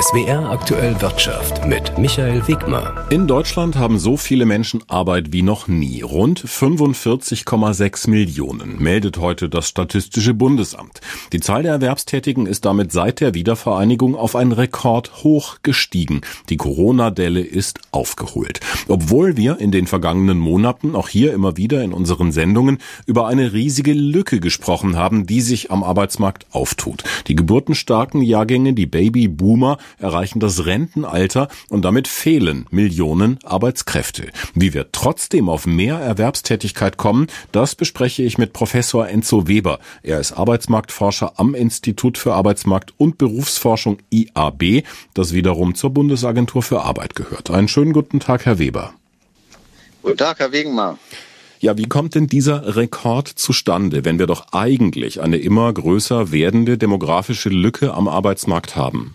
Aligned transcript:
SWR 0.00 0.48
aktuell 0.48 0.98
Wirtschaft 1.02 1.66
mit 1.66 1.98
Michael 1.98 2.48
Wegmer. 2.48 3.06
In 3.10 3.26
Deutschland 3.26 3.76
haben 3.76 3.98
so 3.98 4.16
viele 4.16 4.46
Menschen 4.46 4.82
Arbeit 4.88 5.34
wie 5.34 5.42
noch 5.42 5.68
nie. 5.68 6.00
Rund 6.00 6.42
45,6 6.42 8.08
Millionen 8.08 8.82
meldet 8.82 9.18
heute 9.18 9.50
das 9.50 9.68
Statistische 9.68 10.32
Bundesamt. 10.32 11.02
Die 11.34 11.40
Zahl 11.40 11.64
der 11.64 11.72
Erwerbstätigen 11.72 12.46
ist 12.46 12.64
damit 12.64 12.92
seit 12.92 13.20
der 13.20 13.34
Wiedervereinigung 13.34 14.16
auf 14.16 14.36
einen 14.36 14.52
Rekord 14.52 15.22
hoch 15.22 15.58
gestiegen. 15.62 16.22
Die 16.48 16.56
Corona-Delle 16.56 17.42
ist 17.42 17.80
aufgeholt. 17.90 18.60
Obwohl 18.88 19.36
wir 19.36 19.58
in 19.58 19.70
den 19.70 19.86
vergangenen 19.86 20.38
Monaten 20.38 20.94
auch 20.94 21.10
hier 21.10 21.34
immer 21.34 21.58
wieder 21.58 21.82
in 21.82 21.92
unseren 21.92 22.32
Sendungen 22.32 22.78
über 23.04 23.26
eine 23.26 23.52
riesige 23.52 23.92
Lücke 23.92 24.40
gesprochen 24.40 24.96
haben, 24.96 25.26
die 25.26 25.42
sich 25.42 25.70
am 25.70 25.84
Arbeitsmarkt 25.84 26.46
auftut. 26.52 27.04
Die 27.26 27.36
geburtenstarken 27.36 28.22
Jahrgänge, 28.22 28.72
die 28.72 28.86
Babyboomer, 28.86 29.76
erreichen 29.98 30.40
das 30.40 30.66
Rentenalter 30.66 31.48
und 31.68 31.84
damit 31.84 32.08
fehlen 32.08 32.66
Millionen 32.70 33.38
Arbeitskräfte. 33.44 34.28
Wie 34.54 34.74
wir 34.74 34.92
trotzdem 34.92 35.48
auf 35.48 35.66
mehr 35.66 35.96
Erwerbstätigkeit 35.96 36.96
kommen, 36.96 37.26
das 37.52 37.74
bespreche 37.74 38.22
ich 38.22 38.38
mit 38.38 38.52
Professor 38.52 39.08
Enzo 39.08 39.48
Weber. 39.48 39.78
Er 40.02 40.20
ist 40.20 40.32
Arbeitsmarktforscher 40.32 41.32
am 41.36 41.54
Institut 41.54 42.18
für 42.18 42.34
Arbeitsmarkt 42.34 42.94
und 42.96 43.18
Berufsforschung 43.18 43.98
IAB, 44.10 44.84
das 45.14 45.32
wiederum 45.32 45.74
zur 45.74 45.90
Bundesagentur 45.90 46.62
für 46.62 46.82
Arbeit 46.82 47.14
gehört. 47.14 47.50
Einen 47.50 47.68
schönen 47.68 47.92
guten 47.92 48.20
Tag, 48.20 48.46
Herr 48.46 48.58
Weber. 48.58 48.94
Guten 50.02 50.16
Tag, 50.16 50.38
Herr 50.38 50.52
Wegenmar. 50.52 50.98
Ja, 51.60 51.76
wie 51.76 51.84
kommt 51.84 52.14
denn 52.14 52.26
dieser 52.26 52.76
Rekord 52.76 53.28
zustande, 53.28 54.06
wenn 54.06 54.18
wir 54.18 54.26
doch 54.26 54.52
eigentlich 54.52 55.20
eine 55.20 55.36
immer 55.36 55.70
größer 55.70 56.32
werdende 56.32 56.78
demografische 56.78 57.50
Lücke 57.50 57.92
am 57.92 58.08
Arbeitsmarkt 58.08 58.76
haben? 58.76 59.14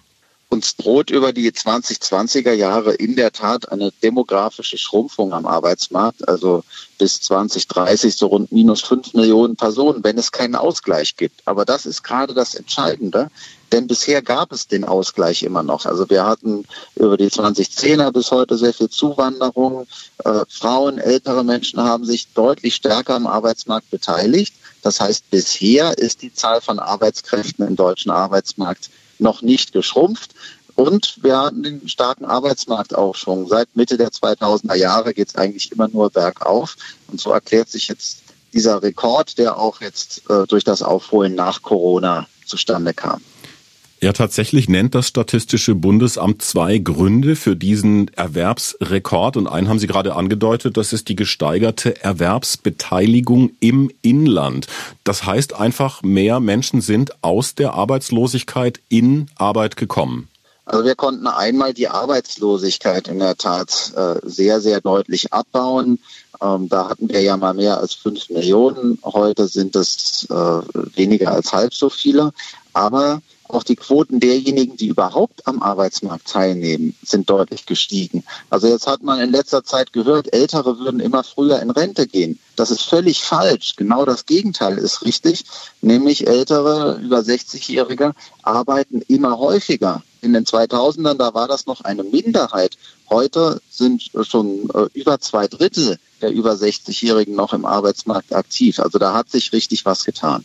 Uns 0.55 0.77
droht 0.77 1.09
über 1.09 1.33
die 1.33 1.51
2020er 1.51 2.53
Jahre 2.53 2.93
in 2.93 3.17
der 3.17 3.33
Tat 3.33 3.73
eine 3.73 3.91
demografische 4.01 4.77
Schrumpfung 4.77 5.33
am 5.33 5.45
Arbeitsmarkt, 5.45 6.29
also 6.29 6.63
bis 6.97 7.19
2030 7.19 8.15
so 8.15 8.27
rund 8.27 8.53
minus 8.53 8.79
fünf 8.79 9.13
Millionen 9.13 9.57
Personen, 9.57 10.01
wenn 10.05 10.17
es 10.17 10.31
keinen 10.31 10.55
Ausgleich 10.55 11.17
gibt. 11.17 11.41
Aber 11.43 11.65
das 11.65 11.85
ist 11.85 12.03
gerade 12.03 12.33
das 12.33 12.55
Entscheidende, 12.55 13.29
denn 13.73 13.87
bisher 13.87 14.21
gab 14.21 14.53
es 14.53 14.69
den 14.69 14.85
Ausgleich 14.85 15.43
immer 15.43 15.61
noch. 15.61 15.85
Also 15.85 16.09
wir 16.09 16.25
hatten 16.25 16.63
über 16.95 17.17
die 17.17 17.27
2010er 17.27 18.13
bis 18.13 18.31
heute 18.31 18.57
sehr 18.57 18.73
viel 18.73 18.89
Zuwanderung. 18.89 19.85
Äh, 20.23 20.45
Frauen, 20.47 20.99
ältere 20.99 21.43
Menschen 21.43 21.81
haben 21.81 22.05
sich 22.05 22.29
deutlich 22.33 22.75
stärker 22.75 23.15
am 23.15 23.27
Arbeitsmarkt 23.27 23.89
beteiligt. 23.91 24.53
Das 24.83 25.01
heißt, 25.01 25.29
bisher 25.29 25.97
ist 25.97 26.21
die 26.21 26.33
Zahl 26.33 26.61
von 26.61 26.79
Arbeitskräften 26.79 27.67
im 27.67 27.75
deutschen 27.75 28.11
Arbeitsmarkt 28.11 28.89
noch 29.19 29.41
nicht 29.41 29.71
geschrumpft. 29.71 30.31
Und 30.75 31.23
wir 31.23 31.37
hatten 31.37 31.63
den 31.63 31.87
starken 31.87 32.25
Arbeitsmarktaufschwung. 32.25 33.47
Seit 33.47 33.75
Mitte 33.75 33.97
der 33.97 34.09
2000er 34.09 34.75
Jahre 34.75 35.13
geht 35.13 35.29
es 35.29 35.35
eigentlich 35.35 35.71
immer 35.71 35.87
nur 35.87 36.09
bergauf. 36.09 36.75
Und 37.07 37.21
so 37.21 37.31
erklärt 37.31 37.69
sich 37.69 37.87
jetzt 37.87 38.23
dieser 38.53 38.83
Rekord, 38.83 39.37
der 39.37 39.57
auch 39.57 39.81
jetzt 39.81 40.29
äh, 40.29 40.45
durch 40.47 40.63
das 40.63 40.81
Aufholen 40.81 41.35
nach 41.35 41.61
Corona 41.61 42.27
zustande 42.45 42.93
kam. 42.93 43.21
Ja, 44.01 44.11
tatsächlich 44.11 44.67
nennt 44.67 44.93
das 44.93 45.07
Statistische 45.07 45.73
Bundesamt 45.73 46.41
zwei 46.41 46.77
Gründe 46.79 47.35
für 47.35 47.55
diesen 47.55 48.09
Erwerbsrekord. 48.15 49.37
Und 49.37 49.47
einen 49.47 49.69
haben 49.69 49.79
Sie 49.79 49.87
gerade 49.87 50.15
angedeutet, 50.15 50.75
das 50.77 50.91
ist 50.91 51.07
die 51.07 51.15
gesteigerte 51.15 52.03
Erwerbsbeteiligung 52.03 53.51
im 53.61 53.89
Inland. 54.01 54.67
Das 55.05 55.25
heißt 55.25 55.55
einfach, 55.55 56.03
mehr 56.03 56.39
Menschen 56.39 56.81
sind 56.81 57.23
aus 57.23 57.55
der 57.55 57.73
Arbeitslosigkeit 57.73 58.81
in 58.89 59.27
Arbeit 59.37 59.77
gekommen. 59.77 60.27
Also 60.65 60.83
wir 60.83 60.95
konnten 60.95 61.27
einmal 61.27 61.73
die 61.73 61.87
Arbeitslosigkeit 61.87 63.07
in 63.07 63.19
der 63.19 63.37
Tat 63.37 63.93
äh, 63.95 64.15
sehr, 64.23 64.59
sehr 64.59 64.81
deutlich 64.81 65.31
abbauen. 65.31 65.99
Ähm, 66.41 66.67
da 66.67 66.89
hatten 66.89 67.07
wir 67.07 67.21
ja 67.21 67.37
mal 67.37 67.53
mehr 67.53 67.79
als 67.79 67.93
fünf 67.93 68.29
Millionen. 68.29 68.99
Heute 69.03 69.47
sind 69.47 69.75
es 69.75 70.27
äh, 70.29 70.33
weniger 70.33 71.31
als 71.31 71.53
halb 71.53 71.73
so 71.73 71.89
viele. 71.89 72.33
Aber 72.73 73.21
auch 73.47 73.63
die 73.63 73.75
Quoten 73.75 74.19
derjenigen, 74.19 74.77
die 74.77 74.87
überhaupt 74.87 75.47
am 75.47 75.61
Arbeitsmarkt 75.61 76.27
teilnehmen, 76.27 76.95
sind 77.03 77.29
deutlich 77.29 77.65
gestiegen. 77.65 78.23
Also 78.49 78.67
jetzt 78.67 78.87
hat 78.87 79.03
man 79.03 79.19
in 79.19 79.31
letzter 79.31 79.63
Zeit 79.63 79.93
gehört, 79.93 80.33
Ältere 80.33 80.79
würden 80.79 80.99
immer 80.99 81.23
früher 81.23 81.61
in 81.61 81.69
Rente 81.69 82.07
gehen. 82.07 82.39
Das 82.55 82.71
ist 82.71 82.81
völlig 82.81 83.23
falsch. 83.23 83.75
Genau 83.75 84.05
das 84.05 84.25
Gegenteil 84.25 84.77
ist 84.77 85.05
richtig. 85.05 85.45
Nämlich 85.81 86.27
Ältere, 86.27 86.99
über 87.01 87.19
60-Jährige 87.19 88.13
arbeiten 88.41 89.01
immer 89.07 89.37
häufiger. 89.37 90.03
In 90.21 90.33
den 90.33 90.45
2000ern, 90.45 91.15
da 91.15 91.33
war 91.33 91.47
das 91.47 91.67
noch 91.67 91.81
eine 91.81 92.03
Minderheit. 92.03 92.77
Heute 93.09 93.61
sind 93.69 94.09
schon 94.23 94.69
äh, 94.73 94.87
über 94.93 95.19
zwei 95.19 95.47
Drittel 95.47 95.99
der 96.21 96.31
über 96.31 96.53
60-Jährigen 96.53 97.35
noch 97.35 97.53
im 97.53 97.65
Arbeitsmarkt 97.65 98.33
aktiv. 98.33 98.79
Also 98.79 98.97
da 98.97 99.13
hat 99.13 99.29
sich 99.29 99.53
richtig 99.53 99.85
was 99.85 100.05
getan. 100.05 100.43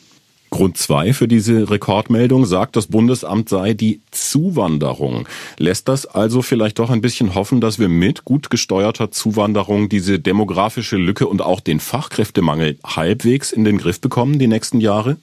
Grund 0.51 0.77
zwei 0.77 1.13
für 1.13 1.29
diese 1.29 1.71
Rekordmeldung 1.71 2.45
sagt, 2.45 2.77
das 2.77 2.89
Bundesamt 2.89 3.49
sei 3.49 3.73
die 3.73 4.01
Zuwanderung. 4.11 5.29
Lässt 5.59 5.89
das 5.89 6.07
also 6.07 6.43
vielleicht 6.43 6.79
doch 6.79 6.91
ein 6.91 7.01
bisschen 7.01 7.35
hoffen, 7.35 7.61
dass 7.61 7.79
wir 7.79 7.89
mit 7.89 8.25
gut 8.25 8.51
gesteuerter 8.51 9.11
Zuwanderung 9.11 9.89
diese 9.89 10.19
demografische 10.19 10.97
Lücke 10.97 11.27
und 11.29 11.41
auch 11.41 11.61
den 11.61 11.81
Fachkräftemangel 11.81 12.79
halbwegs 12.85 13.53
in 13.53 13.65
den 13.65 13.79
Griff 13.79 14.01
bekommen 14.01 14.39
die 14.39 14.49
nächsten 14.49 14.81
Jahre? 14.81 15.17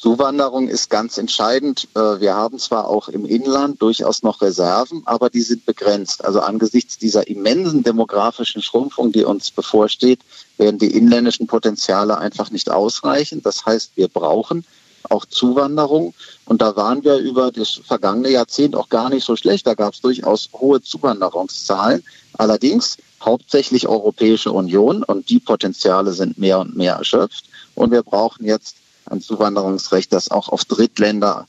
Zuwanderung 0.00 0.68
ist 0.68 0.88
ganz 0.88 1.18
entscheidend. 1.18 1.86
Äh, 1.94 2.20
wir 2.20 2.34
haben 2.34 2.58
zwar 2.58 2.88
auch 2.88 3.08
im 3.08 3.26
Inland 3.26 3.82
durchaus 3.82 4.22
noch 4.22 4.40
Reserven, 4.40 5.02
aber 5.04 5.28
die 5.28 5.42
sind 5.42 5.66
begrenzt. 5.66 6.24
Also 6.24 6.40
angesichts 6.40 6.96
dieser 6.96 7.28
immensen 7.28 7.82
demografischen 7.82 8.62
Schrumpfung, 8.62 9.12
die 9.12 9.24
uns 9.24 9.50
bevorsteht, 9.50 10.20
werden 10.56 10.78
die 10.78 10.96
inländischen 10.96 11.46
Potenziale 11.46 12.16
einfach 12.16 12.50
nicht 12.50 12.70
ausreichen. 12.70 13.42
Das 13.42 13.66
heißt, 13.66 13.92
wir 13.96 14.08
brauchen 14.08 14.64
auch 15.10 15.26
Zuwanderung. 15.26 16.14
Und 16.46 16.62
da 16.62 16.76
waren 16.76 17.04
wir 17.04 17.18
über 17.18 17.52
das 17.52 17.82
vergangene 17.84 18.30
Jahrzehnt 18.30 18.76
auch 18.76 18.88
gar 18.88 19.10
nicht 19.10 19.26
so 19.26 19.36
schlecht. 19.36 19.66
Da 19.66 19.74
gab 19.74 19.92
es 19.92 20.00
durchaus 20.00 20.48
hohe 20.54 20.80
Zuwanderungszahlen. 20.80 22.02
Allerdings 22.38 22.96
hauptsächlich 23.22 23.86
Europäische 23.86 24.50
Union 24.50 25.02
und 25.02 25.28
die 25.28 25.40
Potenziale 25.40 26.12
sind 26.12 26.38
mehr 26.38 26.58
und 26.58 26.74
mehr 26.74 26.94
erschöpft. 26.94 27.44
Und 27.74 27.90
wir 27.90 28.02
brauchen 28.02 28.46
jetzt 28.46 28.76
ein 29.10 29.20
Zuwanderungsrecht, 29.20 30.12
das 30.12 30.30
auch 30.30 30.48
auf 30.48 30.64
Drittländer 30.64 31.46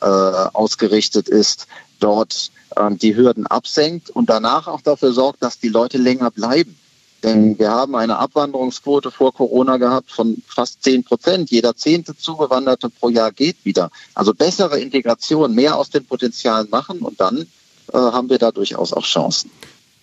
äh, 0.00 0.06
ausgerichtet 0.06 1.28
ist, 1.28 1.66
dort 2.00 2.50
ähm, 2.76 2.98
die 2.98 3.16
Hürden 3.16 3.46
absenkt 3.46 4.10
und 4.10 4.28
danach 4.28 4.66
auch 4.66 4.80
dafür 4.80 5.12
sorgt, 5.12 5.42
dass 5.42 5.58
die 5.58 5.68
Leute 5.68 5.98
länger 5.98 6.30
bleiben. 6.30 6.76
Denn 7.22 7.58
wir 7.58 7.70
haben 7.70 7.96
eine 7.96 8.18
Abwanderungsquote 8.18 9.10
vor 9.10 9.32
Corona 9.32 9.78
gehabt 9.78 10.10
von 10.10 10.42
fast 10.46 10.82
zehn 10.82 11.04
Prozent. 11.04 11.50
Jeder 11.50 11.74
zehnte 11.74 12.14
Zugewanderte 12.14 12.90
pro 12.90 13.08
Jahr 13.08 13.32
geht 13.32 13.64
wieder. 13.64 13.90
Also 14.14 14.34
bessere 14.34 14.78
Integration, 14.78 15.54
mehr 15.54 15.78
aus 15.78 15.88
den 15.88 16.04
Potenzialen 16.04 16.68
machen 16.68 16.98
und 16.98 17.20
dann 17.20 17.46
äh, 17.92 17.96
haben 17.96 18.28
wir 18.28 18.38
da 18.38 18.52
durchaus 18.52 18.92
auch 18.92 19.04
Chancen. 19.04 19.50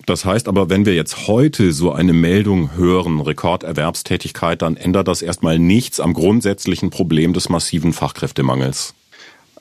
Das 0.05 0.25
heißt 0.25 0.47
aber, 0.47 0.69
wenn 0.69 0.85
wir 0.85 0.95
jetzt 0.95 1.27
heute 1.27 1.73
so 1.73 1.91
eine 1.91 2.13
Meldung 2.13 2.75
hören, 2.75 3.21
Rekorderwerbstätigkeit, 3.21 4.61
dann 4.61 4.77
ändert 4.77 5.07
das 5.07 5.21
erstmal 5.21 5.59
nichts 5.59 5.99
am 5.99 6.13
grundsätzlichen 6.13 6.89
Problem 6.89 7.33
des 7.33 7.49
massiven 7.49 7.93
Fachkräftemangels. 7.93 8.93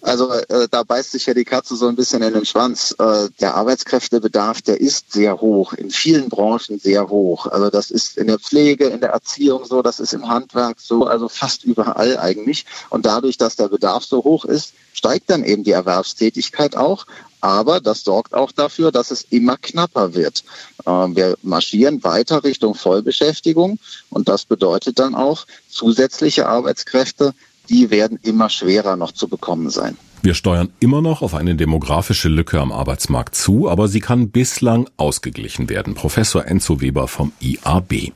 Also 0.02 0.32
äh, 0.32 0.66
da 0.70 0.82
beißt 0.82 1.12
sich 1.12 1.26
ja 1.26 1.34
die 1.34 1.44
Katze 1.44 1.76
so 1.76 1.86
ein 1.86 1.96
bisschen 1.96 2.22
in 2.22 2.32
den 2.32 2.46
Schwanz. 2.46 2.94
Äh, 2.98 3.28
der 3.40 3.54
Arbeitskräftebedarf, 3.54 4.62
der 4.62 4.80
ist 4.80 5.12
sehr 5.12 5.40
hoch, 5.40 5.74
in 5.74 5.90
vielen 5.90 6.30
Branchen 6.30 6.78
sehr 6.78 7.10
hoch. 7.10 7.46
Also 7.46 7.68
das 7.68 7.90
ist 7.90 8.16
in 8.16 8.28
der 8.28 8.38
Pflege, 8.38 8.86
in 8.86 9.00
der 9.00 9.10
Erziehung 9.10 9.66
so, 9.66 9.82
das 9.82 10.00
ist 10.00 10.14
im 10.14 10.26
Handwerk 10.26 10.80
so, 10.80 11.04
also 11.04 11.28
fast 11.28 11.64
überall 11.64 12.18
eigentlich. 12.18 12.64
Und 12.88 13.04
dadurch, 13.04 13.36
dass 13.36 13.56
der 13.56 13.68
Bedarf 13.68 14.04
so 14.04 14.24
hoch 14.24 14.46
ist, 14.46 14.72
steigt 14.94 15.28
dann 15.28 15.44
eben 15.44 15.64
die 15.64 15.72
Erwerbstätigkeit 15.72 16.76
auch. 16.76 17.06
Aber 17.40 17.80
das 17.80 18.04
sorgt 18.04 18.34
auch 18.34 18.52
dafür, 18.52 18.92
dass 18.92 19.10
es 19.10 19.22
immer 19.30 19.56
knapper 19.56 20.14
wird. 20.14 20.44
Äh, 20.84 20.90
wir 20.90 21.36
marschieren 21.42 22.02
weiter 22.04 22.44
Richtung 22.44 22.74
Vollbeschäftigung 22.74 23.78
und 24.10 24.28
das 24.28 24.44
bedeutet 24.44 24.98
dann 24.98 25.14
auch 25.14 25.46
zusätzliche 25.68 26.46
Arbeitskräfte, 26.46 27.34
die 27.68 27.90
werden 27.90 28.18
immer 28.22 28.50
schwerer 28.50 28.96
noch 28.96 29.12
zu 29.12 29.28
bekommen 29.28 29.70
sein. 29.70 29.96
Wir 30.22 30.34
steuern 30.34 30.68
immer 30.80 31.00
noch 31.00 31.22
auf 31.22 31.34
eine 31.34 31.54
demografische 31.54 32.28
Lücke 32.28 32.60
am 32.60 32.72
Arbeitsmarkt 32.72 33.34
zu, 33.34 33.70
aber 33.70 33.88
sie 33.88 34.00
kann 34.00 34.30
bislang 34.30 34.90
ausgeglichen 34.98 35.70
werden. 35.70 35.94
Professor 35.94 36.44
Enzo 36.44 36.82
Weber 36.82 37.08
vom 37.08 37.32
IAB. 37.40 38.12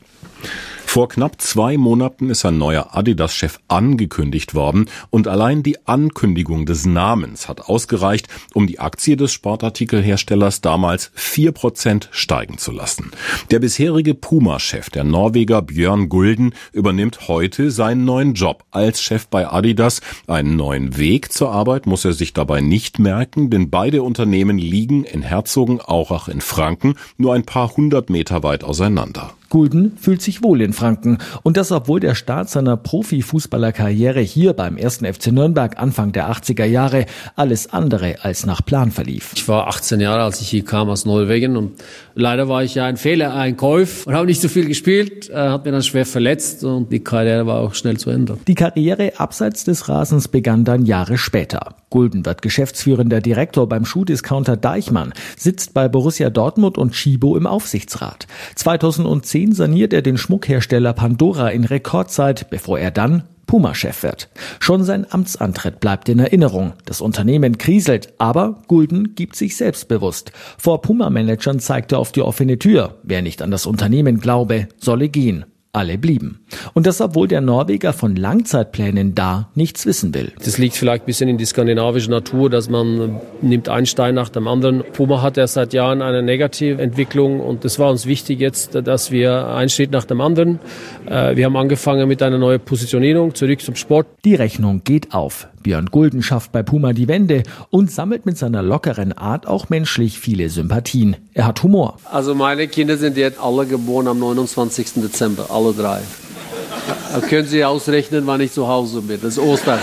Vor 0.94 1.08
knapp 1.08 1.40
zwei 1.40 1.76
Monaten 1.76 2.30
ist 2.30 2.44
ein 2.46 2.56
neuer 2.56 2.90
Adidas-Chef 2.92 3.58
angekündigt 3.66 4.54
worden 4.54 4.88
und 5.10 5.26
allein 5.26 5.64
die 5.64 5.88
Ankündigung 5.88 6.66
des 6.66 6.86
Namens 6.86 7.48
hat 7.48 7.62
ausgereicht, 7.62 8.28
um 8.54 8.68
die 8.68 8.78
Aktie 8.78 9.16
des 9.16 9.32
Sportartikelherstellers 9.32 10.60
damals 10.60 11.10
vier 11.16 11.50
Prozent 11.50 12.10
steigen 12.12 12.58
zu 12.58 12.70
lassen. 12.70 13.10
Der 13.50 13.58
bisherige 13.58 14.14
Puma-Chef, 14.14 14.88
der 14.88 15.02
Norweger 15.02 15.62
Björn 15.62 16.08
Gulden, 16.08 16.54
übernimmt 16.72 17.26
heute 17.26 17.72
seinen 17.72 18.04
neuen 18.04 18.34
Job 18.34 18.62
als 18.70 19.02
Chef 19.02 19.26
bei 19.26 19.48
Adidas. 19.48 20.00
Einen 20.28 20.54
neuen 20.54 20.96
Weg 20.96 21.32
zur 21.32 21.50
Arbeit 21.50 21.86
muss 21.86 22.04
er 22.04 22.12
sich 22.12 22.34
dabei 22.34 22.60
nicht 22.60 23.00
merken, 23.00 23.50
denn 23.50 23.68
beide 23.68 24.04
Unternehmen 24.04 24.58
liegen 24.58 25.02
in 25.02 25.22
Herzogenaurach 25.22 26.28
in 26.28 26.40
Franken 26.40 26.94
nur 27.16 27.34
ein 27.34 27.42
paar 27.42 27.76
hundert 27.76 28.10
Meter 28.10 28.44
weit 28.44 28.62
auseinander. 28.62 29.34
Gulden 29.48 29.96
fühlt 29.96 30.22
sich 30.22 30.42
wohl 30.42 30.60
in 30.60 30.72
Franken. 30.72 31.18
Und 31.42 31.56
das, 31.56 31.72
obwohl 31.72 32.00
der 32.00 32.14
Start 32.14 32.48
seiner 32.48 32.76
Profifußballerkarriere 32.76 34.20
hier 34.20 34.52
beim 34.52 34.76
1. 34.76 34.98
FC 34.98 35.32
Nürnberg 35.32 35.78
Anfang 35.78 36.12
der 36.12 36.30
80er 36.30 36.64
Jahre 36.64 37.06
alles 37.36 37.72
andere 37.72 38.16
als 38.22 38.46
nach 38.46 38.64
Plan 38.64 38.90
verlief. 38.90 39.32
Ich 39.36 39.46
war 39.48 39.68
18 39.68 40.00
Jahre, 40.00 40.22
als 40.22 40.40
ich 40.40 40.48
hier 40.48 40.64
kam 40.64 40.88
aus 40.88 41.04
Norwegen 41.04 41.56
und 41.56 41.72
leider 42.14 42.48
war 42.48 42.64
ich 42.64 42.74
ja 42.74 42.86
ein 42.86 42.96
Fehler, 42.96 43.34
ein 43.34 43.56
Käuf 43.56 44.06
und 44.06 44.14
habe 44.14 44.26
nicht 44.26 44.40
so 44.40 44.48
viel 44.48 44.66
gespielt, 44.66 45.30
äh, 45.30 45.34
hat 45.34 45.64
mir 45.64 45.72
dann 45.72 45.82
schwer 45.82 46.06
verletzt 46.06 46.64
und 46.64 46.90
die 46.90 47.00
Karriere 47.00 47.46
war 47.46 47.60
auch 47.60 47.74
schnell 47.74 47.96
zu 47.96 48.10
Ende. 48.10 48.38
Die 48.46 48.54
Karriere 48.54 49.12
abseits 49.18 49.64
des 49.64 49.88
Rasens 49.88 50.28
begann 50.28 50.64
dann 50.64 50.84
Jahre 50.86 51.18
später. 51.18 51.76
Gulden 51.90 52.26
wird 52.26 52.42
geschäftsführender 52.42 53.20
Direktor 53.20 53.68
beim 53.68 53.84
Schuhdiscounter 53.84 54.56
Deichmann, 54.56 55.12
sitzt 55.36 55.74
bei 55.74 55.88
Borussia 55.88 56.28
Dortmund 56.28 56.76
und 56.76 56.92
Chibo 56.92 57.36
im 57.36 57.46
Aufsichtsrat. 57.46 58.26
2010 58.56 59.43
2010 59.44 59.52
saniert 59.52 59.92
er 59.92 60.02
den 60.02 60.16
Schmuckhersteller 60.16 60.92
Pandora 60.92 61.48
in 61.50 61.64
Rekordzeit, 61.64 62.48
bevor 62.50 62.78
er 62.78 62.90
dann 62.90 63.24
Puma-Chef 63.46 64.02
wird. 64.02 64.28
Schon 64.58 64.84
sein 64.84 65.06
Amtsantritt 65.10 65.80
bleibt 65.80 66.08
in 66.08 66.18
Erinnerung. 66.18 66.72
Das 66.86 67.00
Unternehmen 67.00 67.58
kriselt, 67.58 68.14
aber 68.18 68.62
Gulden 68.68 69.14
gibt 69.14 69.36
sich 69.36 69.56
selbstbewusst. 69.56 70.32
Vor 70.56 70.80
Puma-Managern 70.80 71.60
zeigt 71.60 71.92
er 71.92 71.98
auf 71.98 72.12
die 72.12 72.22
offene 72.22 72.58
Tür. 72.58 72.96
Wer 73.02 73.20
nicht 73.20 73.42
an 73.42 73.50
das 73.50 73.66
Unternehmen 73.66 74.18
glaube, 74.18 74.68
solle 74.78 75.08
gehen 75.08 75.44
alle 75.74 75.98
blieben. 75.98 76.40
Und 76.72 76.86
das, 76.86 77.00
obwohl 77.00 77.28
der 77.28 77.40
Norweger 77.40 77.92
von 77.92 78.16
Langzeitplänen 78.16 79.14
da 79.14 79.48
nichts 79.54 79.86
wissen 79.86 80.14
will. 80.14 80.32
Das 80.44 80.58
liegt 80.58 80.76
vielleicht 80.76 81.04
ein 81.04 81.06
bisschen 81.06 81.28
in 81.28 81.38
die 81.38 81.44
skandinavische 81.44 82.10
Natur, 82.10 82.50
dass 82.50 82.68
man 82.68 83.20
nimmt 83.42 83.68
einen 83.68 83.86
Stein 83.86 84.14
nach 84.14 84.28
dem 84.28 84.48
anderen. 84.48 84.84
Puma 84.92 85.22
hat 85.22 85.36
ja 85.36 85.46
seit 85.46 85.72
Jahren 85.72 86.02
eine 86.02 86.22
negative 86.22 86.80
Entwicklung 86.80 87.40
und 87.40 87.64
es 87.64 87.78
war 87.78 87.90
uns 87.90 88.06
wichtig 88.06 88.40
jetzt, 88.40 88.74
dass 88.74 89.10
wir 89.10 89.48
einen 89.48 89.68
Schritt 89.68 89.90
nach 89.90 90.04
dem 90.04 90.20
anderen. 90.20 90.60
Äh, 91.06 91.36
wir 91.36 91.44
haben 91.44 91.56
angefangen 91.56 92.08
mit 92.08 92.22
einer 92.22 92.38
neuen 92.38 92.60
Positionierung, 92.60 93.34
zurück 93.34 93.60
zum 93.60 93.76
Sport. 93.76 94.06
Die 94.24 94.34
Rechnung 94.34 94.82
geht 94.84 95.12
auf. 95.12 95.48
Björn 95.64 95.86
Gulden 95.86 96.22
schafft 96.22 96.52
bei 96.52 96.62
Puma 96.62 96.92
die 96.92 97.08
Wende 97.08 97.42
und 97.70 97.90
sammelt 97.90 98.26
mit 98.26 98.38
seiner 98.38 98.62
lockeren 98.62 99.12
Art 99.12 99.48
auch 99.48 99.70
menschlich 99.70 100.20
viele 100.20 100.50
Sympathien. 100.50 101.16
Er 101.32 101.46
hat 101.46 101.62
Humor. 101.62 101.96
Also 102.04 102.34
meine 102.34 102.68
Kinder 102.68 102.98
sind 102.98 103.16
jetzt 103.16 103.40
alle 103.40 103.66
geboren 103.66 104.06
am 104.06 104.18
29. 104.18 104.92
Dezember, 104.96 105.50
alle 105.50 105.72
drei. 105.72 106.02
Da 107.12 107.20
können 107.20 107.48
Sie 107.48 107.64
ausrechnen, 107.64 108.26
wann 108.26 108.42
ich 108.42 108.52
zu 108.52 108.68
Hause 108.68 109.00
bin. 109.00 109.18
Das 109.22 109.38
ist 109.38 109.38
Ostern. 109.38 109.78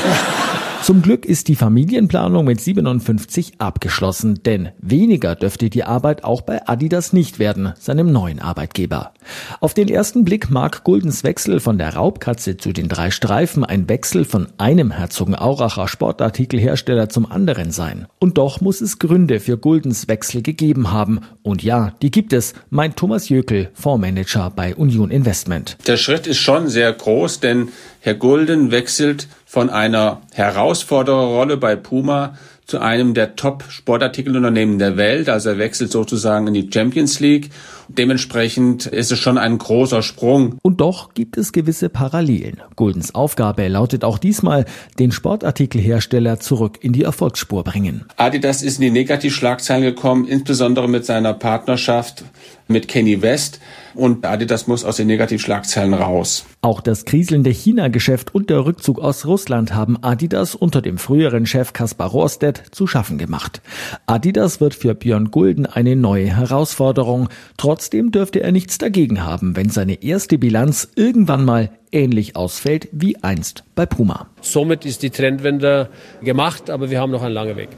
Zum 0.83 1.03
Glück 1.03 1.27
ist 1.27 1.47
die 1.47 1.55
Familienplanung 1.55 2.43
mit 2.43 2.59
57 2.59 3.53
abgeschlossen, 3.59 4.41
denn 4.43 4.69
weniger 4.79 5.35
dürfte 5.35 5.69
die 5.69 5.83
Arbeit 5.83 6.23
auch 6.23 6.41
bei 6.41 6.67
Adidas 6.67 7.13
nicht 7.13 7.37
werden, 7.37 7.73
seinem 7.79 8.11
neuen 8.11 8.39
Arbeitgeber. 8.39 9.13
Auf 9.59 9.75
den 9.75 9.89
ersten 9.89 10.25
Blick 10.25 10.49
mag 10.49 10.83
Guldens 10.83 11.23
Wechsel 11.23 11.59
von 11.59 11.77
der 11.77 11.93
Raubkatze 11.93 12.57
zu 12.57 12.73
den 12.73 12.89
drei 12.89 13.11
Streifen 13.11 13.63
ein 13.63 13.87
Wechsel 13.89 14.25
von 14.25 14.47
einem 14.57 14.89
Herzogenauracher 14.89 15.87
Sportartikelhersteller 15.87 17.09
zum 17.09 17.31
anderen 17.31 17.69
sein. 17.69 18.07
Und 18.17 18.39
doch 18.39 18.59
muss 18.59 18.81
es 18.81 18.97
Gründe 18.97 19.39
für 19.39 19.59
Guldens 19.59 20.07
Wechsel 20.07 20.41
gegeben 20.41 20.91
haben. 20.91 21.21
Und 21.43 21.61
ja, 21.61 21.93
die 22.01 22.09
gibt 22.09 22.33
es, 22.33 22.55
meint 22.71 22.97
Thomas 22.97 23.29
Jökel, 23.29 23.69
Fondsmanager 23.75 24.51
bei 24.55 24.75
Union 24.75 25.11
Investment. 25.11 25.77
Der 25.85 25.97
Schritt 25.97 26.25
ist 26.25 26.39
schon 26.39 26.69
sehr 26.69 26.91
groß, 26.91 27.39
denn 27.39 27.69
Herr 27.99 28.15
Gulden 28.15 28.71
wechselt 28.71 29.27
von 29.51 29.69
einer 29.69 30.21
Herausfordererrolle 30.31 31.57
bei 31.57 31.75
Puma 31.75 32.38
zu 32.71 32.79
einem 32.79 33.13
der 33.13 33.35
Top-Sportartikelunternehmen 33.35 34.79
der 34.79 34.95
Welt. 34.95 35.27
Also 35.27 35.50
er 35.50 35.57
wechselt 35.57 35.91
sozusagen 35.91 36.47
in 36.47 36.53
die 36.53 36.69
Champions 36.71 37.19
League. 37.19 37.50
Dementsprechend 37.89 38.85
ist 38.85 39.12
es 39.12 39.19
schon 39.19 39.38
ein 39.38 39.57
großer 39.57 40.01
Sprung. 40.01 40.57
Und 40.62 40.79
doch 40.79 41.13
gibt 41.13 41.35
es 41.35 41.51
gewisse 41.51 41.89
Parallelen. 41.89 42.62
Guldens 42.77 43.13
Aufgabe 43.13 43.68
lautet 43.68 44.06
auch 44.06 44.18
diesmal, 44.18 44.63
den 45.00 45.12
Sportartikelhersteller 45.12 46.39
zurück 46.39 46.79
in 46.79 46.94
die 46.94 47.03
Erfolgsspur 47.03 47.65
bringen. 47.65 48.06
Adidas 48.15 48.63
ist 48.63 48.77
in 48.77 48.83
die 48.83 48.91
Negativschlagzeilen 48.91 49.83
gekommen, 49.83 50.25
insbesondere 50.25 50.88
mit 50.88 51.06
seiner 51.06 51.33
Partnerschaft 51.33 52.24
mit 52.71 52.88
Kenny 52.88 53.21
West 53.21 53.59
und 53.94 54.25
Adidas 54.25 54.67
muss 54.67 54.85
aus 54.85 54.95
den 54.95 55.07
Negativschlagzeilen 55.07 55.94
raus. 55.94 56.45
Auch 56.62 56.81
das 56.81 57.06
kriselnde 57.06 57.50
China-Geschäft 57.50 58.33
und 58.33 58.50
der 58.50 58.65
Rückzug 58.65 59.00
aus 59.00 59.25
Russland 59.25 59.74
haben 59.74 60.01
Adidas 60.01 60.56
unter 60.56 60.81
dem 60.81 60.97
früheren 60.97 61.45
Chef 61.45 61.74
Kaspar 61.74 62.09
Rohrstedt 62.09 62.60
zu 62.71 62.87
schaffen 62.87 63.17
gemacht. 63.17 63.61
Adidas 64.05 64.61
wird 64.61 64.75
für 64.75 64.93
Björn 64.93 65.31
Gulden 65.31 65.65
eine 65.65 65.95
neue 65.95 66.35
Herausforderung. 66.35 67.29
Trotzdem 67.57 68.11
dürfte 68.11 68.41
er 68.41 68.51
nichts 68.51 68.77
dagegen 68.77 69.23
haben, 69.23 69.55
wenn 69.55 69.69
seine 69.69 70.03
erste 70.03 70.37
Bilanz 70.37 70.89
irgendwann 70.95 71.45
mal 71.45 71.71
ähnlich 71.91 72.35
ausfällt 72.35 72.87
wie 72.91 73.21
einst 73.23 73.63
bei 73.75 73.85
Puma. 73.85 74.27
Somit 74.41 74.85
ist 74.85 75.03
die 75.03 75.09
Trendwende 75.09 75.89
gemacht, 76.21 76.69
aber 76.69 76.89
wir 76.89 76.99
haben 76.99 77.11
noch 77.11 77.23
einen 77.23 77.33
langen 77.33 77.57
Weg. 77.57 77.69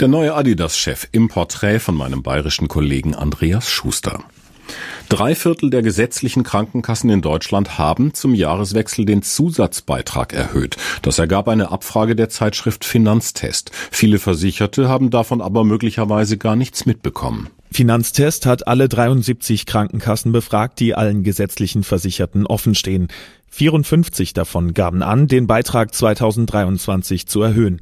Der 0.00 0.08
neue 0.08 0.34
Adidas-Chef 0.34 1.08
im 1.12 1.28
Porträt 1.28 1.78
von 1.78 1.94
meinem 1.94 2.22
bayerischen 2.22 2.68
Kollegen 2.68 3.14
Andreas 3.14 3.70
Schuster. 3.70 4.20
Drei 5.08 5.34
Viertel 5.34 5.70
der 5.70 5.82
gesetzlichen 5.82 6.42
Krankenkassen 6.42 7.10
in 7.10 7.20
Deutschland 7.20 7.78
haben 7.78 8.14
zum 8.14 8.34
Jahreswechsel 8.34 9.04
den 9.04 9.22
Zusatzbeitrag 9.22 10.32
erhöht. 10.32 10.76
Das 11.02 11.18
ergab 11.18 11.48
eine 11.48 11.70
Abfrage 11.70 12.16
der 12.16 12.28
Zeitschrift 12.28 12.84
Finanztest. 12.84 13.70
Viele 13.90 14.18
Versicherte 14.18 14.88
haben 14.88 15.10
davon 15.10 15.40
aber 15.40 15.64
möglicherweise 15.64 16.38
gar 16.38 16.56
nichts 16.56 16.86
mitbekommen. 16.86 17.48
Finanztest 17.70 18.46
hat 18.46 18.66
alle 18.66 18.88
73 18.88 19.66
Krankenkassen 19.66 20.32
befragt, 20.32 20.80
die 20.80 20.94
allen 20.94 21.22
gesetzlichen 21.22 21.84
Versicherten 21.84 22.46
offenstehen. 22.46 23.08
54 23.50 24.32
davon 24.32 24.72
gaben 24.72 25.02
an, 25.02 25.26
den 25.26 25.46
Beitrag 25.46 25.94
2023 25.94 27.26
zu 27.26 27.42
erhöhen. 27.42 27.80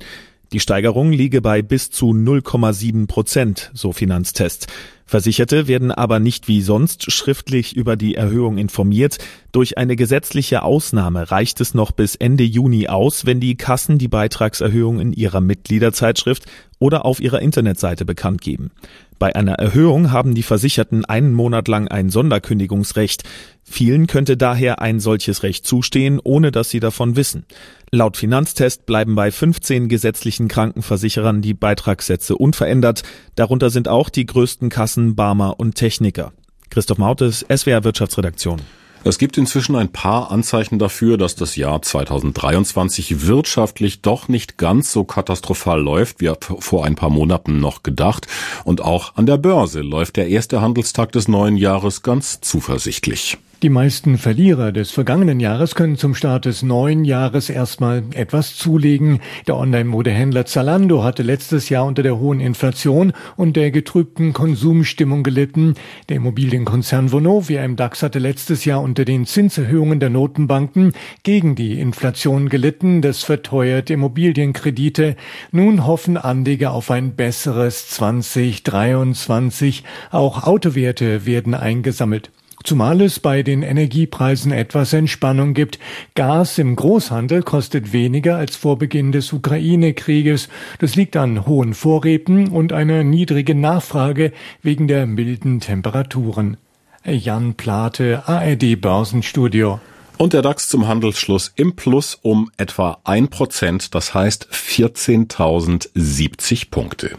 Die 0.53 0.59
Steigerung 0.59 1.13
liege 1.13 1.41
bei 1.43 1.63
bis 1.63 1.91
zu 1.91 2.07
0,7 2.07 3.07
Prozent, 3.07 3.71
so 3.73 3.93
Finanztest. 3.93 4.67
Versicherte 5.11 5.67
werden 5.67 5.91
aber 5.91 6.21
nicht 6.21 6.47
wie 6.47 6.63
sonst 6.63 7.11
schriftlich 7.11 7.75
über 7.75 7.97
die 7.97 8.15
Erhöhung 8.15 8.59
informiert. 8.59 9.19
Durch 9.51 9.77
eine 9.77 9.97
gesetzliche 9.97 10.63
Ausnahme 10.63 11.33
reicht 11.33 11.61
es 11.61 11.75
noch 11.75 11.91
bis 11.91 12.15
Ende 12.15 12.45
Juni 12.45 12.87
aus, 12.87 13.27
wenn 13.27 13.41
die 13.41 13.57
Kassen 13.57 13.99
die 13.99 14.07
Beitragserhöhung 14.07 15.01
in 15.01 15.13
ihrer 15.13 15.41
Mitgliederzeitschrift 15.41 16.45
oder 16.79 17.05
auf 17.05 17.19
ihrer 17.19 17.43
Internetseite 17.43 18.05
bekannt 18.05 18.41
geben. 18.41 18.71
Bei 19.19 19.35
einer 19.35 19.55
Erhöhung 19.55 20.13
haben 20.13 20.35
die 20.35 20.45
Versicherten 20.45 21.05
einen 21.05 21.35
Monat 21.35 21.69
lang 21.69 21.89
ein 21.89 22.09
Sonderkündigungsrecht. 22.09 23.25
Vielen 23.63 24.07
könnte 24.07 24.37
daher 24.39 24.81
ein 24.81 24.99
solches 24.99 25.43
Recht 25.43 25.67
zustehen, 25.67 26.21
ohne 26.25 26.53
dass 26.53 26.71
sie 26.71 26.81
davon 26.81 27.17
wissen. 27.17 27.45
Laut 27.93 28.17
Finanztest 28.17 28.87
bleiben 28.87 29.17
bei 29.17 29.33
15 29.33 29.89
gesetzlichen 29.89 30.47
Krankenversicherern 30.47 31.43
die 31.43 31.55
Beitragssätze 31.55 32.37
unverändert. 32.37 33.03
Darunter 33.35 33.69
sind 33.69 33.89
auch 33.89 34.09
die 34.09 34.27
größten 34.27 34.71
Kassen 34.71 35.00
Barmer 35.15 35.59
und 35.59 35.75
Techniker. 35.75 36.33
Christoph 36.71 36.99
Mautes, 36.99 37.45
SWR 37.55 37.85
Wirtschaftsredaktion. 37.85 38.61
Es 39.03 39.17
gibt 39.19 39.39
inzwischen 39.39 39.77
ein 39.77 39.91
paar 39.91 40.31
Anzeichen 40.31 40.79
dafür, 40.79 41.17
dass 41.17 41.35
das 41.35 41.57
Jahr 41.57 41.81
2023 41.81 43.27
wirtschaftlich 43.27 44.03
doch 44.03 44.29
nicht 44.29 44.59
ganz 44.59 44.93
so 44.93 45.05
katastrophal 45.05 45.81
läuft, 45.81 46.21
wie 46.21 46.31
vor 46.59 46.85
ein 46.85 46.97
paar 46.97 47.09
Monaten 47.09 47.61
noch 47.61 47.83
gedacht. 47.83 48.27
Und 48.65 48.83
auch 48.83 49.17
an 49.17 49.25
der 49.25 49.39
Börse 49.39 49.81
läuft 49.81 50.17
der 50.17 50.29
erste 50.29 50.61
Handelstag 50.61 51.13
des 51.13 51.29
neuen 51.29 51.57
Jahres 51.57 52.03
ganz 52.03 52.43
zuversichtlich. 52.43 53.39
Die 53.63 53.69
meisten 53.69 54.17
Verlierer 54.17 54.73
des 54.73 54.91
vergangenen 54.91 55.39
Jahres 55.39 55.75
können 55.75 55.99
zum 55.99 56.15
Start 56.15 56.47
des 56.47 56.63
neuen 56.63 57.05
Jahres 57.05 57.51
erstmal 57.51 58.03
etwas 58.15 58.57
zulegen. 58.57 59.21
Der 59.47 59.59
Online-Modehändler 59.59 60.47
Zalando 60.47 61.05
hatte 61.05 61.23
letztes 61.23 61.69
Jahr 61.69 61.85
unter 61.85 62.03
der 62.03 62.19
hohen 62.19 62.41
Inflation 62.41 63.13
und 63.37 63.57
der 63.57 63.71
getrübten 63.71 64.33
Konsumstimmung 64.33 65.23
gelitten. 65.23 65.75
Der 66.09 66.17
Immobilienkonzern 66.17 67.13
Vonovia 67.13 67.63
im 67.63 67.77
DAX 67.77 68.03
hatte 68.03 68.19
letztes 68.19 68.65
Jahr 68.65 68.81
unter 68.81 69.05
den 69.05 69.27
Zinserhöhungen 69.27 70.01
der 70.01 70.09
Notenbanken 70.09 70.95
gegen 71.23 71.55
die 71.55 71.79
Inflation 71.79 72.49
gelitten. 72.49 73.03
Das 73.03 73.25
verteuert 73.25 73.91
Immobilienkredite. 73.91 75.17
Nun 75.53 75.85
hoffen 75.87 76.17
Anleger 76.17 76.73
auf 76.73 76.91
ein 76.91 77.15
besseres 77.15 77.91
2023. 77.91 79.85
Auch 80.11 80.45
Autowerte 80.45 81.27
werden 81.27 81.53
eingesammelt. 81.53 82.31
Zumal 82.63 83.01
es 83.01 83.21
bei 83.21 83.43
den 83.43 83.63
Energiepreisen 83.63 84.53
etwas 84.53 84.93
Entspannung 84.93 85.55
gibt. 85.55 85.79
Gas 86.15 86.59
im 86.59 86.77
Großhandel 86.77 87.43
kostet 87.43 87.93
weniger 87.93 88.37
als 88.37 88.57
vor 88.57 88.79
Beginn 88.79 89.13
des 89.13 89.33
Ukraine-Krieges. 89.33 90.49
Das 90.79 90.95
liegt 90.95 91.17
an 91.17 91.47
hohen 91.47 91.75
Vorräten 91.75 92.49
und 92.49 92.73
einer 92.73 93.03
niedrigen 93.03 93.61
Nachfrage 93.61 94.33
wegen 94.63 94.89
der 94.89 95.07
milden 95.07 95.61
Temperaturen. 95.61 96.57
Jan 97.05 97.55
Plate, 97.55 98.23
ARD 98.27 98.81
Börsenstudio. 98.81 99.81
Und 100.19 100.35
der 100.35 100.43
DAX 100.43 100.69
zum 100.69 100.87
Handelsschluss 100.87 101.51
im 101.57 101.75
Plus 101.77 102.19
um 102.21 102.51
etwa 102.59 102.99
ein 103.05 103.29
Prozent, 103.29 103.95
das 103.95 104.13
heißt 104.13 104.49
14.070 104.53 106.71
Punkte. 106.71 107.17